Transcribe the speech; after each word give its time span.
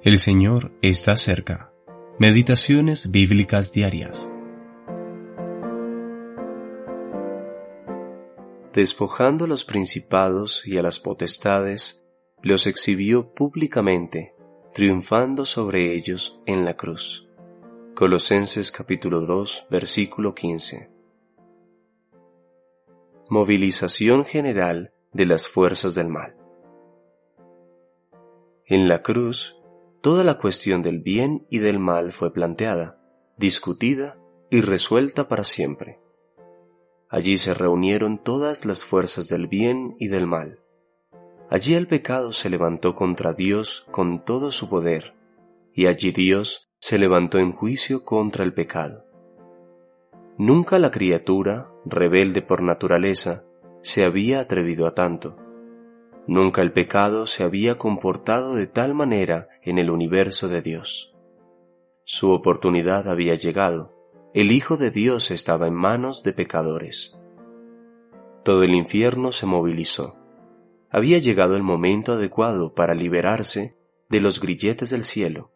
El 0.00 0.18
Señor 0.18 0.70
está 0.80 1.16
cerca. 1.16 1.72
Meditaciones 2.20 3.10
bíblicas 3.10 3.72
diarias. 3.72 4.32
Despojando 8.72 9.46
a 9.46 9.48
los 9.48 9.64
principados 9.64 10.64
y 10.64 10.78
a 10.78 10.82
las 10.82 11.00
potestades, 11.00 12.06
los 12.42 12.68
exhibió 12.68 13.34
públicamente, 13.34 14.36
triunfando 14.72 15.44
sobre 15.44 15.92
ellos 15.96 16.40
en 16.46 16.64
la 16.64 16.74
cruz. 16.74 17.28
Colosenses 17.96 18.70
capítulo 18.70 19.22
2, 19.22 19.66
versículo 19.68 20.32
15. 20.32 20.90
Movilización 23.30 24.24
general 24.24 24.92
de 25.12 25.26
las 25.26 25.48
fuerzas 25.48 25.96
del 25.96 26.08
mal. 26.08 26.36
En 28.64 28.86
la 28.86 29.02
cruz, 29.02 29.57
toda 30.00 30.24
la 30.24 30.38
cuestión 30.38 30.82
del 30.82 31.00
bien 31.00 31.46
y 31.50 31.58
del 31.58 31.78
mal 31.78 32.12
fue 32.12 32.32
planteada, 32.32 32.98
discutida 33.36 34.18
y 34.50 34.60
resuelta 34.60 35.28
para 35.28 35.44
siempre. 35.44 35.98
Allí 37.08 37.38
se 37.38 37.54
reunieron 37.54 38.22
todas 38.22 38.64
las 38.64 38.84
fuerzas 38.84 39.28
del 39.28 39.46
bien 39.46 39.96
y 39.98 40.08
del 40.08 40.26
mal. 40.26 40.60
Allí 41.50 41.74
el 41.74 41.86
pecado 41.88 42.32
se 42.32 42.50
levantó 42.50 42.94
contra 42.94 43.32
Dios 43.32 43.86
con 43.90 44.24
todo 44.24 44.52
su 44.52 44.68
poder, 44.68 45.14
y 45.72 45.86
allí 45.86 46.12
Dios 46.12 46.70
se 46.78 46.98
levantó 46.98 47.38
en 47.38 47.52
juicio 47.52 48.04
contra 48.04 48.44
el 48.44 48.52
pecado. 48.52 49.04
Nunca 50.36 50.78
la 50.78 50.90
criatura, 50.90 51.70
rebelde 51.84 52.42
por 52.42 52.62
naturaleza, 52.62 53.44
se 53.82 54.04
había 54.04 54.40
atrevido 54.40 54.86
a 54.86 54.94
tanto 54.94 55.47
Nunca 56.28 56.60
el 56.60 56.72
pecado 56.72 57.26
se 57.26 57.42
había 57.42 57.78
comportado 57.78 58.54
de 58.54 58.66
tal 58.66 58.92
manera 58.92 59.48
en 59.62 59.78
el 59.78 59.90
universo 59.90 60.46
de 60.46 60.60
Dios. 60.60 61.16
Su 62.04 62.32
oportunidad 62.32 63.08
había 63.08 63.34
llegado. 63.34 63.94
El 64.34 64.52
Hijo 64.52 64.76
de 64.76 64.90
Dios 64.90 65.30
estaba 65.30 65.66
en 65.68 65.72
manos 65.72 66.22
de 66.22 66.34
pecadores. 66.34 67.18
Todo 68.44 68.62
el 68.62 68.74
infierno 68.74 69.32
se 69.32 69.46
movilizó. 69.46 70.18
Había 70.90 71.16
llegado 71.16 71.56
el 71.56 71.62
momento 71.62 72.12
adecuado 72.12 72.74
para 72.74 72.94
liberarse 72.94 73.78
de 74.10 74.20
los 74.20 74.38
grilletes 74.38 74.90
del 74.90 75.04
cielo. 75.04 75.50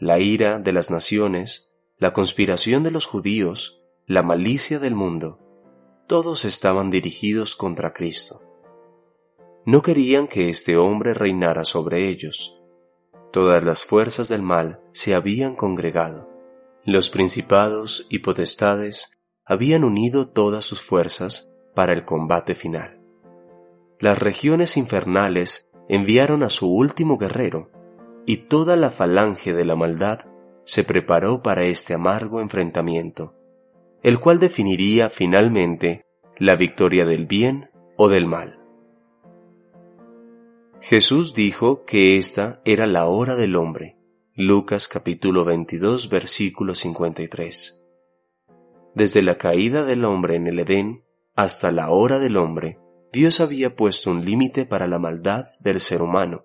La 0.00 0.18
ira 0.18 0.58
de 0.58 0.72
las 0.72 0.90
naciones, 0.90 1.72
la 1.96 2.12
conspiración 2.12 2.82
de 2.82 2.90
los 2.90 3.06
judíos, 3.06 3.84
la 4.04 4.22
malicia 4.22 4.80
del 4.80 4.96
mundo, 4.96 5.38
todos 6.08 6.44
estaban 6.44 6.90
dirigidos 6.90 7.54
contra 7.54 7.92
Cristo 7.92 8.43
no 9.66 9.82
querían 9.82 10.26
que 10.26 10.48
este 10.48 10.76
hombre 10.76 11.14
reinara 11.14 11.64
sobre 11.64 12.08
ellos. 12.08 12.60
Todas 13.32 13.64
las 13.64 13.84
fuerzas 13.84 14.28
del 14.28 14.42
mal 14.42 14.80
se 14.92 15.14
habían 15.14 15.56
congregado. 15.56 16.28
Los 16.84 17.10
principados 17.10 18.06
y 18.10 18.18
potestades 18.18 19.18
habían 19.44 19.84
unido 19.84 20.28
todas 20.28 20.64
sus 20.64 20.80
fuerzas 20.80 21.50
para 21.74 21.92
el 21.92 22.04
combate 22.04 22.54
final. 22.54 23.00
Las 23.98 24.18
regiones 24.18 24.76
infernales 24.76 25.68
enviaron 25.88 26.42
a 26.42 26.50
su 26.50 26.72
último 26.72 27.18
guerrero, 27.18 27.70
y 28.26 28.48
toda 28.48 28.76
la 28.76 28.90
falange 28.90 29.52
de 29.52 29.64
la 29.64 29.76
maldad 29.76 30.20
se 30.64 30.84
preparó 30.84 31.42
para 31.42 31.64
este 31.64 31.94
amargo 31.94 32.40
enfrentamiento, 32.40 33.34
el 34.02 34.18
cual 34.18 34.38
definiría 34.38 35.10
finalmente 35.10 36.06
la 36.38 36.56
victoria 36.56 37.04
del 37.04 37.26
bien 37.26 37.70
o 37.96 38.08
del 38.08 38.26
mal. 38.26 38.63
Jesús 40.86 41.32
dijo 41.32 41.86
que 41.86 42.18
esta 42.18 42.60
era 42.66 42.86
la 42.86 43.06
hora 43.06 43.36
del 43.36 43.56
hombre. 43.56 43.96
Lucas 44.34 44.86
capítulo 44.86 45.42
22 45.42 46.10
versículo 46.10 46.74
53. 46.74 47.82
Desde 48.94 49.22
la 49.22 49.38
caída 49.38 49.82
del 49.84 50.04
hombre 50.04 50.36
en 50.36 50.46
el 50.46 50.58
Edén 50.58 51.02
hasta 51.34 51.70
la 51.70 51.88
hora 51.88 52.18
del 52.18 52.36
hombre, 52.36 52.80
Dios 53.14 53.40
había 53.40 53.76
puesto 53.76 54.10
un 54.10 54.26
límite 54.26 54.66
para 54.66 54.86
la 54.86 54.98
maldad 54.98 55.46
del 55.58 55.80
ser 55.80 56.02
humano. 56.02 56.44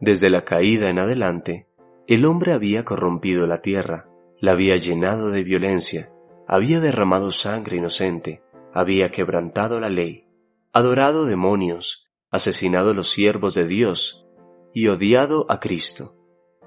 Desde 0.00 0.28
la 0.28 0.44
caída 0.44 0.90
en 0.90 0.98
adelante, 0.98 1.68
el 2.08 2.24
hombre 2.24 2.52
había 2.52 2.84
corrompido 2.84 3.46
la 3.46 3.62
tierra, 3.62 4.08
la 4.40 4.50
había 4.50 4.74
llenado 4.74 5.30
de 5.30 5.44
violencia, 5.44 6.12
había 6.48 6.80
derramado 6.80 7.30
sangre 7.30 7.76
inocente, 7.76 8.42
había 8.72 9.12
quebrantado 9.12 9.78
la 9.78 9.88
ley, 9.88 10.26
adorado 10.72 11.26
demonios, 11.26 12.03
asesinado 12.34 12.94
los 12.94 13.10
siervos 13.10 13.54
de 13.54 13.64
Dios 13.64 14.26
y 14.72 14.88
odiado 14.88 15.46
a 15.48 15.60
Cristo, 15.60 16.16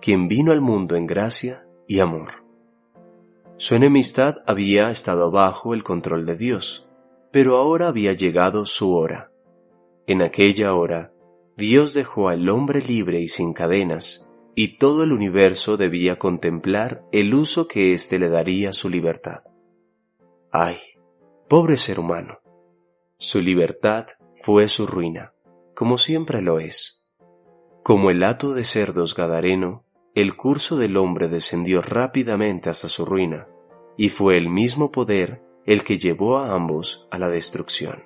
quien 0.01 0.29
vino 0.29 0.53
al 0.53 0.61
mundo 0.61 0.95
en 0.95 1.05
gracia 1.05 1.67
y 1.85 1.99
amor. 1.99 2.45
Su 3.57 3.75
enemistad 3.75 4.37
había 4.45 4.89
estado 4.91 5.29
bajo 5.29 5.73
el 5.73 5.83
control 5.83 6.25
de 6.25 6.37
Dios, 6.37 6.89
pero 7.33 7.57
ahora 7.57 7.89
había 7.89 8.13
llegado 8.13 8.65
su 8.65 8.95
hora. 8.95 9.29
En 10.05 10.21
aquella 10.21 10.73
hora, 10.73 11.11
Dios 11.57 11.93
dejó 11.93 12.29
al 12.29 12.47
hombre 12.47 12.79
libre 12.81 13.19
y 13.19 13.27
sin 13.27 13.51
cadenas, 13.51 14.31
y 14.55 14.77
todo 14.77 15.03
el 15.03 15.11
universo 15.11 15.75
debía 15.75 16.17
contemplar 16.17 17.03
el 17.11 17.33
uso 17.33 17.67
que 17.67 17.91
éste 17.91 18.19
le 18.19 18.29
daría 18.29 18.69
a 18.69 18.73
su 18.73 18.89
libertad. 18.89 19.41
¡Ay! 20.49 20.77
Pobre 21.49 21.75
ser 21.75 21.99
humano. 21.99 22.39
Su 23.17 23.41
libertad 23.41 24.07
fue 24.33 24.69
su 24.69 24.87
ruina 24.87 25.33
como 25.77 25.99
siempre 25.99 26.41
lo 26.41 26.59
es. 26.59 27.05
Como 27.83 28.09
el 28.09 28.23
hato 28.23 28.55
de 28.55 28.65
cerdos 28.65 29.13
gadareno, 29.13 29.83
el 30.15 30.35
curso 30.35 30.75
del 30.75 30.97
hombre 30.97 31.27
descendió 31.27 31.83
rápidamente 31.83 32.71
hasta 32.71 32.87
su 32.87 33.05
ruina, 33.05 33.47
y 33.95 34.09
fue 34.09 34.37
el 34.37 34.49
mismo 34.49 34.91
poder 34.91 35.43
el 35.67 35.83
que 35.83 35.99
llevó 35.99 36.39
a 36.39 36.55
ambos 36.55 37.07
a 37.11 37.19
la 37.19 37.29
destrucción. 37.29 38.03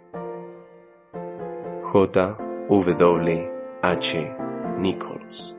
J. 1.81 2.37
W. 2.67 3.51
H. 3.81 4.35
Nichols 4.77 5.55